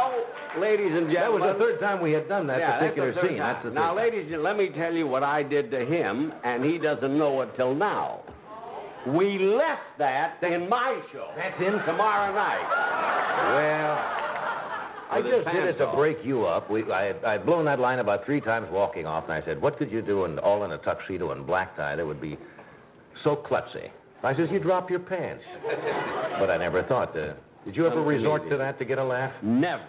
[0.59, 1.41] ladies and gentlemen.
[1.41, 3.39] That was the third time we had done that Yeah, that's particular third scene.
[3.39, 3.55] time.
[3.55, 6.65] That's the now, ladies, and let me tell you what I did to him, and
[6.65, 8.21] he doesn't know it till now.
[9.07, 11.31] We left that in my show.
[11.37, 12.69] That's in tomorrow night.
[13.55, 14.21] Well,
[15.11, 16.69] I just did it to break you up.
[16.71, 19.79] We, I, I'd blown that line about three times walking off, and I said, what
[19.79, 22.37] could you do in, all in a tuxedo and black tie that would be
[23.15, 23.91] so klutzy?
[24.23, 25.45] I says, you drop your pants.
[26.39, 27.35] but I never thought to...
[27.65, 29.33] Did you ever resort to that to get a laugh?
[29.43, 29.83] Never.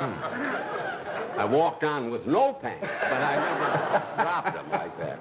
[0.00, 5.18] I walked on with no pants, but I never dropped them like that.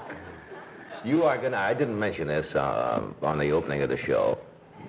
[1.03, 1.57] You are gonna.
[1.57, 4.37] I didn't mention this uh, on the opening of the show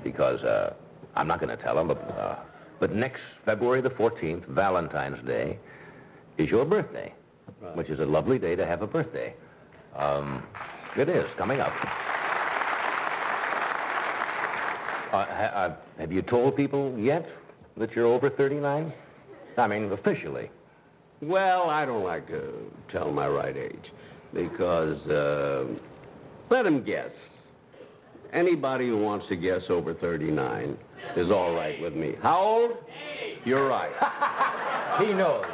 [0.02, 0.74] because uh,
[1.14, 1.88] I'm not gonna tell them.
[1.88, 2.36] But, uh,
[2.80, 5.58] but next February the 14th, Valentine's Day,
[6.38, 7.12] is your birthday,
[7.74, 9.34] which is a lovely day to have a birthday.
[9.96, 10.42] Um,
[10.96, 11.72] it is coming up.
[15.12, 17.28] Uh, ha- uh, have you told people yet
[17.76, 18.92] that you're over 39?
[19.58, 20.50] I mean, officially.
[21.20, 22.52] Well, I don't like to
[22.88, 23.90] tell my right age
[24.32, 25.66] because uh,
[26.48, 27.10] let him guess.
[28.32, 30.76] Anybody who wants to guess over 39
[31.16, 32.14] is all right with me.
[32.22, 32.84] How old?
[33.44, 33.92] You're right.
[34.98, 35.46] He knows.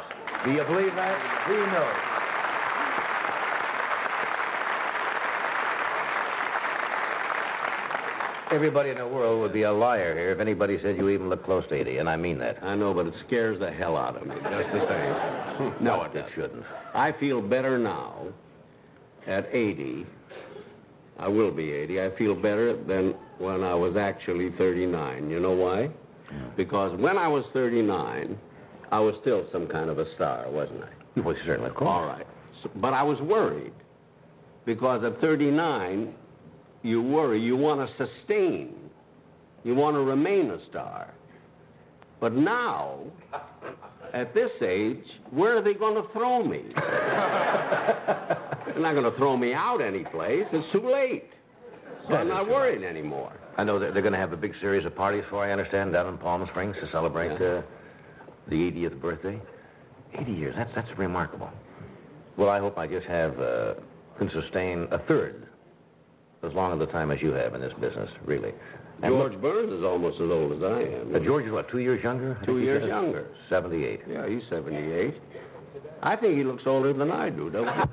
[0.43, 1.45] Do you believe that?
[1.47, 2.04] He knows.
[8.51, 11.43] Everybody in the world would be a liar here if anybody said you even look
[11.43, 12.59] close to 80, and I mean that.
[12.61, 15.13] I know, but it scares the hell out of me, just the same.
[15.71, 15.83] Hmm.
[15.83, 16.63] No, it shouldn't.
[16.93, 18.27] I feel better now
[19.25, 20.05] at 80.
[21.17, 22.01] I will be 80.
[22.03, 25.29] I feel better than when I was actually 39.
[25.29, 25.89] You know why?
[26.55, 28.37] Because when I was 39,
[28.91, 31.21] I was still some kind of a star, wasn't I?
[31.21, 31.89] Well, you certainly, of course.
[31.89, 32.27] All right.
[32.61, 33.73] So, but I was worried
[34.65, 36.13] because at 39,
[36.85, 37.39] you worry.
[37.39, 38.75] You want to sustain.
[39.63, 41.07] You want to remain a star.
[42.19, 42.99] But now,
[44.13, 46.63] at this age, where are they going to throw me?
[46.75, 50.45] They're not going to throw me out any place.
[50.51, 51.31] It's too late.
[52.07, 53.33] So I'm not worried anymore.
[53.57, 55.93] I know that they're going to have a big series of parties for, I understand,
[55.93, 57.63] down in Palm Springs to celebrate uh,
[58.47, 59.41] the 80th birthday.
[60.13, 61.51] 80 years, that's, that's remarkable.
[62.37, 63.73] Well, I hope I just have, uh,
[64.19, 65.44] can sustain a third
[66.45, 68.53] as long of the time as you have in this business, really.
[69.01, 71.15] And George look, Burns is almost as old as I am.
[71.15, 72.37] uh, George is what, two years younger?
[72.43, 72.89] Two years said?
[72.89, 73.27] younger.
[73.49, 74.01] 78.
[74.07, 75.15] Yeah, he's 78.
[76.01, 77.73] I think he looks older than I do, don't he?
[77.73, 77.85] no,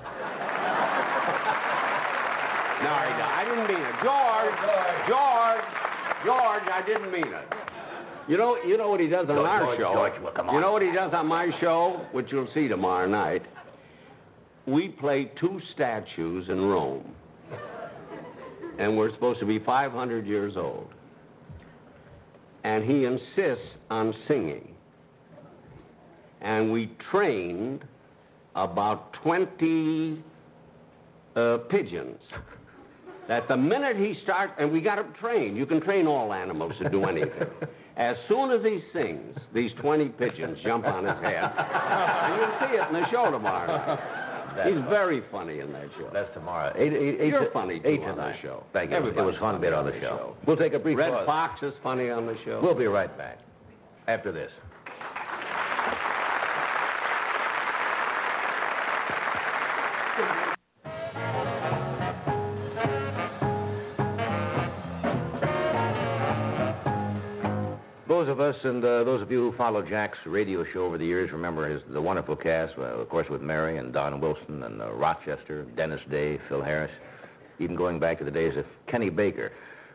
[3.03, 3.33] he don't.
[3.33, 3.95] I didn't mean it.
[4.03, 4.55] George,
[5.09, 5.65] George,
[6.25, 7.55] George, I didn't mean it.
[8.29, 9.95] You know, you know what he does on George, our George, show?
[9.95, 10.55] George, well, come on.
[10.55, 13.43] You know what he does on my show, which you'll see tomorrow night?
[14.67, 17.17] We play two statues in Rome.
[18.79, 20.89] And we're supposed to be 500 years old.
[22.65, 24.73] And he insists on singing
[26.43, 27.85] and we trained
[28.55, 30.23] about 20
[31.35, 32.21] uh, pigeons.
[33.29, 35.57] That the minute he starts, and we got to train.
[35.57, 37.49] You can train all animals to do anything.
[37.97, 41.53] As soon as he sings, these 20 pigeons jump on his head.
[41.57, 43.99] and you'll see it in the show tomorrow
[44.57, 44.67] night.
[44.73, 46.09] He's very funny in that show.
[46.13, 46.73] That's tomorrow.
[46.77, 48.65] Eight, eight, eight You're to- funny, too, eight on the show.
[48.73, 48.97] Thank you.
[48.99, 50.17] It was fun being funny on the on the show.
[50.17, 50.37] show.
[50.47, 51.27] We'll take a brief Redd pause.
[51.27, 52.61] Foxx is funny on the show.
[52.61, 53.39] We'll be right back
[54.09, 54.53] after this.
[68.53, 71.67] Us and uh, those of you who follow Jack's radio show over the years remember
[71.67, 75.63] his the wonderful cast, uh, of course, with Mary and Don Wilson and uh, Rochester,
[75.75, 76.91] Dennis Day, Phil Harris,
[77.59, 79.53] even going back to the days of Kenny Baker.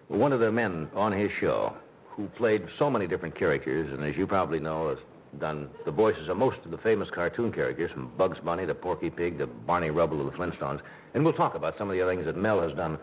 [0.08, 1.72] One of the men on his show
[2.10, 4.98] who played so many different characters, and as you probably know, has
[5.38, 9.12] done the voices of most of the famous cartoon characters, from Bugs Bunny to Porky
[9.12, 10.82] Pig to Barney Rubble of the Flintstones.
[11.14, 12.98] And we'll talk about some of the other things that Mel has done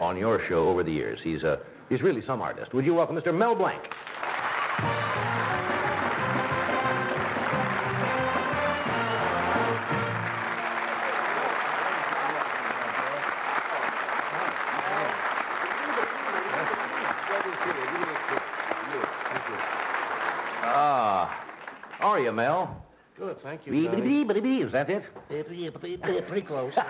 [0.00, 1.20] on your show over the years.
[1.20, 1.58] He's, uh,
[1.90, 2.72] he's really some artist.
[2.72, 3.36] Would you welcome Mr.
[3.36, 3.82] Mel Blanc?
[23.42, 24.00] Thank you, Bee, Johnny.
[24.00, 25.04] bee, bee, bee, Is that it?
[26.26, 26.74] Pretty close.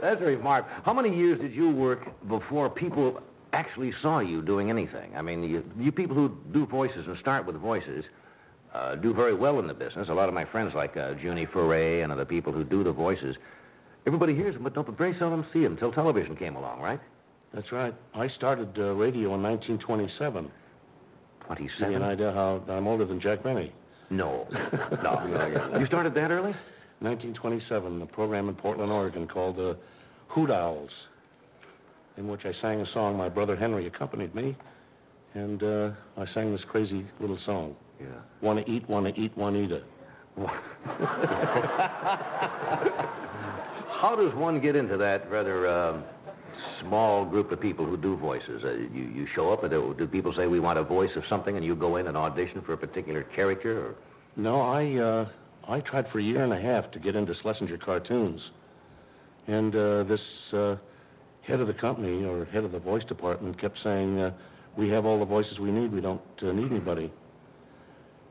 [0.00, 0.74] That's a remarkable.
[0.84, 3.20] How many years did you work before people
[3.52, 5.12] actually saw you doing anything?
[5.16, 8.04] I mean, you, you people who do voices and start with voices
[8.74, 10.08] uh, do very well in the business.
[10.08, 12.92] A lot of my friends like uh, Junie Foray and other people who do the
[12.92, 13.38] voices,
[14.06, 17.00] everybody hears them, but don't, but very seldom see them until television came along, right?
[17.52, 17.94] That's right.
[18.14, 20.50] I started uh, radio in 1927.
[21.56, 21.94] Give you 27?
[21.94, 23.72] an idea how I'm older than Jack Benny.
[24.10, 24.46] No.
[25.02, 25.78] no.
[25.78, 26.54] You started that early?
[27.00, 29.74] 1927, a program in Portland, Oregon called uh,
[30.28, 31.08] Hoot Owls,
[32.16, 33.16] in which I sang a song.
[33.16, 34.56] My brother Henry accompanied me,
[35.34, 37.76] and uh, I sang this crazy little song.
[38.00, 38.06] Yeah.
[38.40, 39.84] Want to eat, want to eat, want to eat it.
[43.88, 46.04] How does one get into that rather um,
[46.80, 48.64] small group of people who do voices?
[48.64, 51.26] Uh, you, you show up, and do, do people say, we want a voice of
[51.26, 53.86] something, and you go in and audition for a particular character?
[53.86, 53.94] Or...
[54.36, 55.26] No, I uh,
[55.66, 58.52] I tried for a year and a half to get into Schlesinger cartoons,
[59.46, 60.76] and uh, this uh,
[61.42, 64.32] head of the company or head of the voice department kept saying, uh,
[64.76, 65.92] "We have all the voices we need.
[65.92, 67.10] We don't uh, need anybody."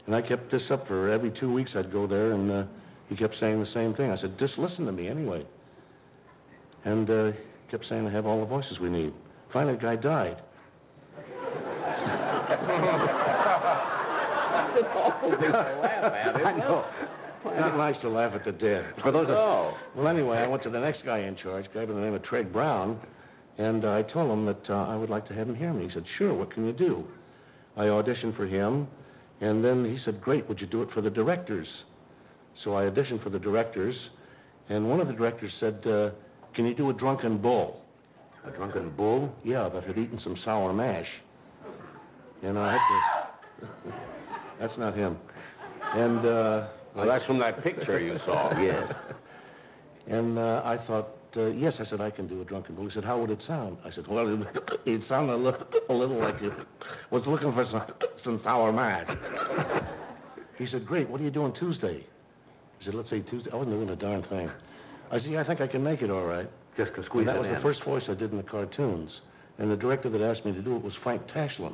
[0.06, 1.76] And I kept this up for every two weeks.
[1.76, 2.64] I'd go there, and uh,
[3.10, 4.12] he kept saying the same thing.
[4.12, 5.46] I said, "Just listen to me anyway."
[6.86, 7.32] And uh,
[7.70, 9.14] kept saying, "I have all the voices we need."
[9.50, 10.38] Finally, the guy died.
[16.46, 16.86] I know.
[17.46, 18.86] Not nice to laugh at the dead.
[18.98, 19.36] For those of...
[19.36, 19.78] Oh.
[19.96, 22.14] Well, anyway, I went to the next guy in charge, a guy by the name
[22.14, 23.00] of Treg Brown,
[23.58, 25.86] and uh, I told him that uh, I would like to have him hear me.
[25.86, 27.08] He said, sure, what can you do?
[27.76, 28.88] I auditioned for him,
[29.42, 31.84] and then he said, great, would you do it for the directors?
[32.56, 34.10] So I auditioned for the directors,
[34.70, 36.12] and one of the directors said, uh,
[36.54, 37.82] can you do a drunken bull?
[38.46, 39.34] A drunken bull?
[39.44, 41.12] Yeah, that had eaten some sour mash.
[42.42, 43.94] And I had to...
[44.60, 45.18] That's not him.
[45.94, 46.68] And, uh...
[46.96, 48.58] Well, that's from that picture you saw.
[48.60, 48.92] Yes.
[50.08, 52.86] And uh, I thought, uh, yes, I said, I can do a drunken bull.
[52.86, 53.78] He said, how would it sound?
[53.84, 54.48] I said, well, it,
[54.86, 56.54] it sounded a little, a little like you
[57.12, 57.84] was looking for some,
[58.24, 59.08] some sour mash.
[60.58, 62.06] He said, great, what are you doing Tuesday?
[62.80, 63.52] He said, let's say Tuesday.
[63.52, 64.50] I wasn't doing a darn thing.
[65.12, 66.48] I said, yeah, I think I can make it all right.
[66.76, 67.56] Just to squeeze And that it was in.
[67.56, 69.22] the first voice I did in the cartoons.
[69.58, 71.74] And the director that asked me to do it was Frank Tashlin,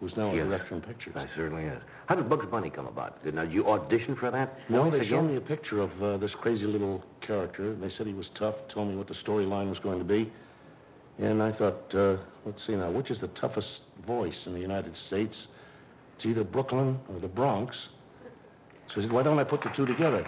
[0.00, 0.46] who's now a Yes.
[0.46, 1.14] director in pictures.
[1.16, 1.80] I certainly is.
[2.06, 3.22] How did Bugs Bunny come about?
[3.22, 4.58] Did, now, did you audition for that?
[4.68, 7.74] No, they showed me a picture of uh, this crazy little character.
[7.74, 10.30] They said he was tough, told me what the storyline was going to be.
[11.18, 14.96] And I thought, uh, let's see now, which is the toughest voice in the United
[14.96, 15.46] States?
[16.16, 17.88] It's either Brooklyn or the Bronx.
[18.88, 20.24] So I said, why don't I put the two together?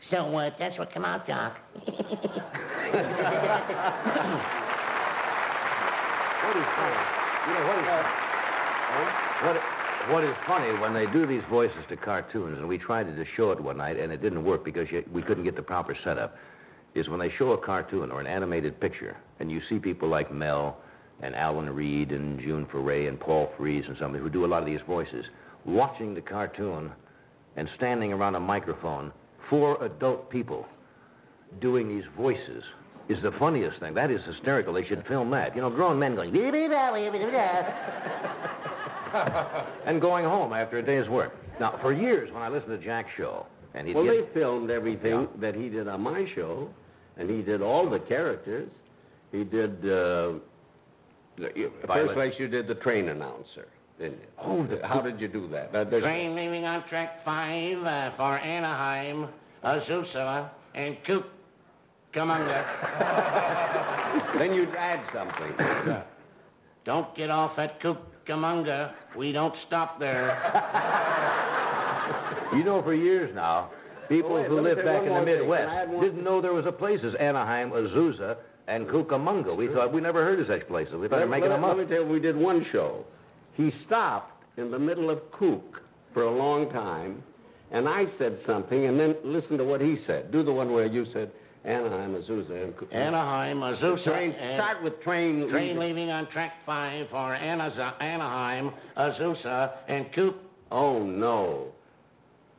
[0.00, 1.58] So uh, that's what come out, Doc.
[6.46, 6.96] What is funny?
[7.46, 7.86] You know, what is,
[9.42, 9.56] what,
[10.12, 13.50] what is funny, when they do these voices to cartoons, and we tried to show
[13.50, 16.36] it one night, and it didn't work because you, we couldn't get the proper setup,
[16.94, 20.32] is when they show a cartoon or an animated picture, and you see people like
[20.32, 20.78] Mel
[21.20, 24.60] and Alan Reed and June Foray and Paul Frees and somebody who do a lot
[24.62, 25.30] of these voices,
[25.64, 26.92] watching the cartoon
[27.56, 29.12] and standing around a microphone,
[29.48, 30.66] four adult people
[31.60, 32.64] doing these voices
[33.08, 33.94] is the funniest thing.
[33.94, 34.72] That is hysterical.
[34.72, 35.54] They should film that.
[35.54, 36.34] You know, grown men going,
[39.86, 41.36] and going home after a day's work.
[41.60, 44.34] Now, for years, when I listened to Jack's show, and he'd Well, get...
[44.34, 46.68] they filmed everything that he did on my show,
[47.16, 48.70] and he did all the characters.
[49.32, 50.32] He did, uh,
[51.36, 53.68] the, you- first place you did the train announcer,
[53.98, 54.26] didn't you?
[54.38, 55.72] Oh, how did you do that?
[55.72, 59.28] that there's- Train leaving on track five uh, for Anaheim,
[59.64, 62.64] Azusa, and Cucamonga.
[64.38, 65.54] then you'd add something.
[66.84, 68.92] Don't get off at Cucamonga.
[69.16, 70.36] We don't stop there.
[72.52, 73.70] You know, for years now,
[74.08, 75.38] people Oh, wait, who let me lived say back one in the more thing.
[75.40, 76.00] Midwest Can I add one?
[76.04, 78.36] didn't know there was a places Anaheim, Azusa,
[78.68, 79.54] and Cucamonga.
[79.56, 80.94] We thought we never heard of such places.
[80.94, 81.76] We thought they were making them up.
[81.76, 83.04] let me tell you, we did one show.
[83.56, 85.82] He stopped in the middle of Kook
[86.12, 87.22] for a long time,
[87.70, 90.30] and I said something, and then listen to what he said.
[90.30, 91.30] Do the one where you said
[91.64, 92.92] Anaheim, Azusa, and Kook.
[92.94, 95.48] Anaheim, Azusa, Train, start with train.
[95.48, 100.38] train leaving on track five for Anaza- Anaheim, Azusa, and Cook.
[100.70, 101.72] Oh, no.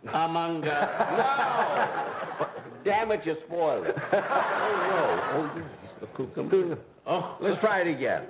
[0.06, 0.90] Cucamonga.
[2.84, 3.98] Damn it, you spoiled it.
[4.14, 4.20] oh,
[4.90, 5.62] no.
[5.62, 5.62] Oh,
[6.02, 6.78] is the Cucamonga.
[7.06, 8.24] Oh, Let's try it again.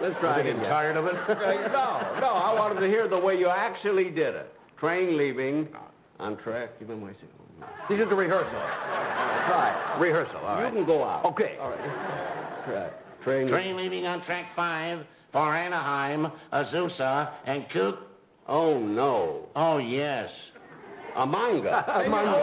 [0.00, 0.64] Let's try it again.
[0.64, 1.14] tired of it?
[1.28, 4.54] no, no, I wanted to hear the way you actually did it.
[4.76, 5.68] Train leaving
[6.20, 6.70] on track.
[6.80, 7.10] You know my
[7.88, 8.50] This is the rehearsal.
[8.50, 9.96] Try.
[9.98, 11.24] Rehearsal, all You can go out.
[11.24, 11.56] Okay.
[11.60, 12.64] All right.
[12.64, 13.22] Track.
[13.22, 13.48] Train.
[13.48, 17.98] train leaving on track five for Anaheim, Azusa, and Cuc...
[18.46, 19.48] Oh, no.
[19.56, 20.30] Oh, yes.
[21.16, 21.84] A manga.
[21.88, 22.42] A manga.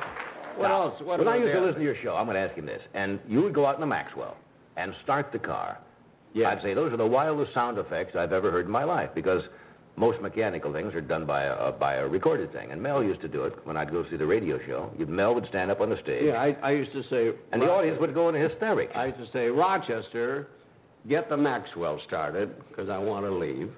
[0.56, 1.00] What else?
[1.00, 2.82] What when I used to listen to your show, I'm going to ask him this,
[2.94, 4.36] and you would go out in the Maxwell
[4.76, 5.78] and start the car.
[6.32, 6.50] Yeah.
[6.50, 9.48] I'd say those are the wildest sound effects I've ever heard in my life because
[9.96, 12.70] most mechanical things are done by a, uh, by a recorded thing.
[12.72, 14.90] And Mel used to do it when I'd go see the radio show.
[15.06, 17.34] Mel would stand up on the stage, Yeah, I, I used to say...
[17.52, 18.96] and the audience would go into hysterics.
[18.96, 20.48] I used to say, Rochester,
[21.08, 23.70] get the Maxwell started, because I want to leave.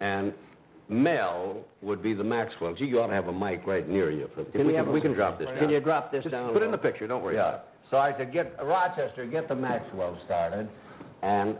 [0.00, 0.32] And
[0.88, 2.74] Mel would be the Maxwell.
[2.74, 4.28] Gee, you ought to have a mic right near you.
[4.34, 6.52] For, we can- we can drop this Can you drop this Just down?
[6.52, 7.58] put it in the picture, don't worry Yeah.
[7.90, 10.68] So I said, get Rochester, get the Maxwell started.
[11.22, 11.58] And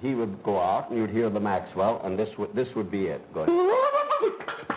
[0.00, 3.06] he would go out, and you'd hear the Maxwell, and this would, this would be
[3.06, 3.20] it.
[3.34, 3.54] Go ahead.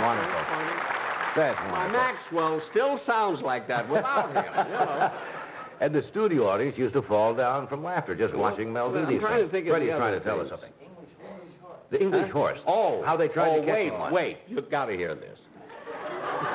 [0.00, 0.44] Wonderful.
[1.34, 1.77] That's My wonderful.
[1.92, 5.12] Maxwell still sounds like that without him, you know.
[5.80, 9.20] And the studio audience used to fall down from laughter just watching Mel do these
[9.20, 9.52] trying to things.
[9.52, 10.60] think Freddie's trying to tell us things.
[10.60, 10.72] something.
[11.90, 12.60] The English horse.
[12.66, 13.02] Oh.
[13.02, 14.38] How they tried oh, to catch wait, wait.
[14.48, 15.38] You've got to hear this.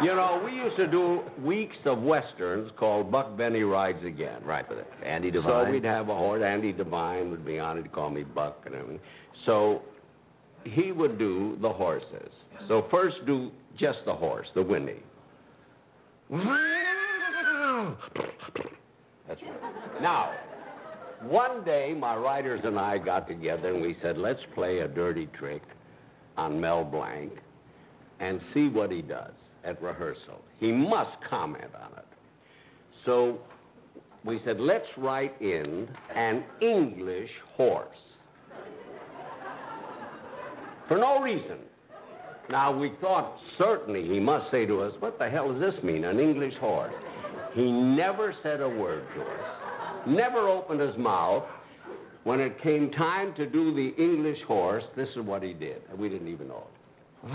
[0.01, 4.41] You know, we used to do weeks of westerns called Buck Benny Rides Again.
[4.43, 4.91] Right, with it.
[5.03, 5.65] Andy Devine.
[5.65, 6.41] So we'd have a horse.
[6.41, 7.91] Andy Devine would be on it.
[7.91, 8.99] Call me Buck and everything.
[9.33, 9.81] So
[10.63, 12.33] he would do the horses.
[12.67, 15.01] So first do just the horse, the whinny.
[19.27, 20.01] That's right.
[20.01, 20.31] Now,
[21.23, 25.27] One day, my writers and I got together and we said, let's play a dirty
[25.27, 25.61] trick
[26.37, 27.31] on Mel Blanc
[28.19, 30.41] and see what he does at rehearsal.
[30.59, 32.05] He must comment on it.
[33.05, 33.39] So
[34.25, 38.15] we said, let's write in an English horse.
[40.87, 41.57] For no reason.
[42.49, 46.03] Now, we thought certainly he must say to us, what the hell does this mean,
[46.03, 46.93] an English horse?
[47.53, 51.45] He never said a word to us, never opened his mouth.
[52.23, 55.81] When it came time to do the English horse, this is what he did.
[55.97, 56.63] We didn't even know
[57.25, 57.33] it.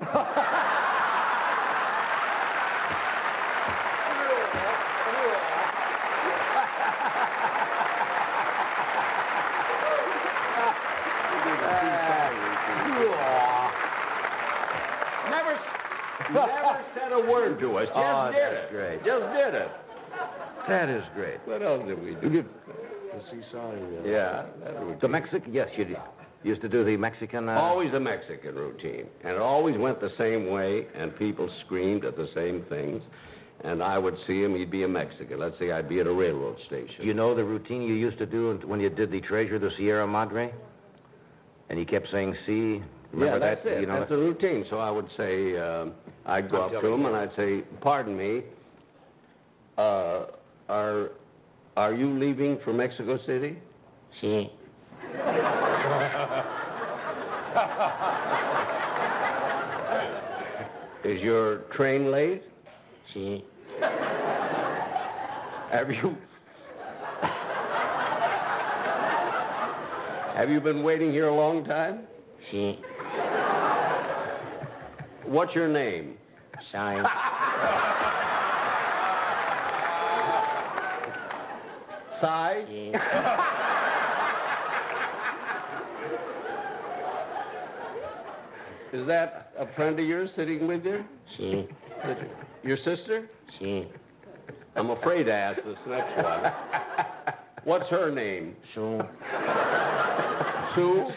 [15.30, 15.58] Never,
[16.32, 17.86] never said a word to us.
[17.88, 18.70] Just Oh, did that's it.
[18.70, 19.04] great.
[19.04, 19.70] Just did it.
[20.68, 21.38] That is great.
[21.44, 22.44] What else did we do?
[23.14, 23.70] The seesaw.
[23.70, 25.00] uh, Yeah, that.
[25.00, 25.96] The Mexican, yes, you did-
[26.42, 27.48] used to do the Mexican.
[27.48, 29.06] Uh, Always the Mexican routine.
[29.24, 33.04] And it always went the same way, and people screamed at the same things.
[33.64, 35.38] And I would see him, he'd be a Mexican.
[35.38, 37.04] Let's say I'd be at a railroad station.
[37.06, 39.70] You know the routine you used to do when you did the Treasure of the
[39.70, 40.52] Sierra Madre?
[41.70, 42.82] And he kept saying, see?
[43.12, 43.78] Remember yeah, that's that?
[43.78, 43.80] it.
[43.80, 44.64] You know that's the routine.
[44.68, 45.94] So I would say, um
[46.26, 47.06] I'd go I'm up to him you.
[47.06, 48.42] and I'd say, pardon me,
[49.78, 50.24] uh,
[50.68, 51.12] are,
[51.76, 53.56] are you leaving for Mexico City?
[54.20, 54.50] Sí.
[61.04, 62.42] Is your train late?
[63.08, 63.44] Sí.
[65.70, 66.16] Have you...
[70.34, 72.00] Have you been waiting here a long time?
[72.50, 72.76] Sí.
[75.26, 76.16] What's your name?
[76.62, 77.02] Cy?
[82.68, 82.94] Sí.
[88.92, 91.04] Is that a friend of yours sitting with you?
[91.36, 91.68] Sí.
[92.62, 93.28] Your sister?
[93.50, 93.86] Sí.
[94.76, 96.52] I'm afraid to ask this next one.
[97.64, 98.54] What's her name?
[98.72, 99.04] Sue.
[100.74, 101.12] Sue?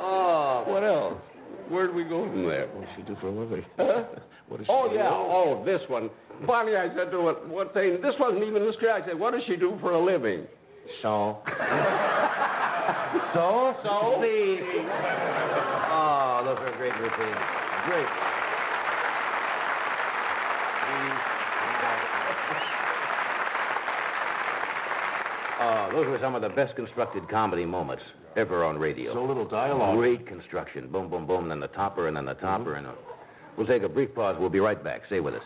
[0.00, 1.20] oh, what else?
[1.82, 2.68] Where'd we go from there?
[2.68, 3.64] What does she do for a living?
[4.46, 4.94] What does oh, she Oh, do?
[4.94, 5.08] yeah.
[5.10, 6.10] Oh, this one.
[6.46, 8.92] Finally, I said to it, what thing, this wasn't even the script.
[8.94, 10.46] I said, what does she do for a living?
[11.00, 11.42] So.
[13.34, 13.76] So?
[13.82, 14.20] So?
[14.22, 14.60] See?
[15.90, 17.36] Oh, those are great routines.
[17.86, 18.06] Great.
[25.64, 28.02] Oh, those were some of the best constructed comedy moments
[28.34, 29.12] ever on radio.
[29.12, 29.96] So little dialogue.
[29.96, 30.88] Great construction.
[30.88, 32.92] Boom, boom, boom, then the topper, and then the topper, and uh,
[33.56, 34.36] we'll take a brief pause.
[34.38, 35.04] We'll be right back.
[35.06, 35.42] Stay with us.